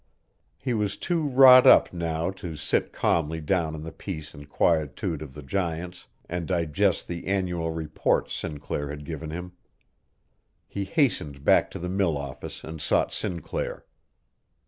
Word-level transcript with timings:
He 0.57 0.73
was 0.73 0.97
too 0.97 1.21
wrought 1.27 1.67
up 1.67 1.93
now 1.93 2.31
to 2.31 2.55
sit 2.55 2.91
calmly 2.91 3.39
down 3.39 3.75
in 3.75 3.83
the 3.83 3.91
peace 3.91 4.33
and 4.33 4.49
quietude 4.49 5.21
of 5.21 5.35
the 5.35 5.43
giants, 5.43 6.07
and 6.27 6.47
digest 6.47 7.07
the 7.07 7.27
annual 7.27 7.69
reports 7.69 8.33
Sinclair 8.33 8.89
had 8.89 9.05
given 9.05 9.29
him. 9.29 9.51
He 10.67 10.85
hastened 10.85 11.43
back 11.43 11.69
to 11.69 11.77
the 11.77 11.87
mill 11.87 12.17
office 12.17 12.63
and 12.63 12.81
sought 12.81 13.13
Sinclair. 13.13 13.85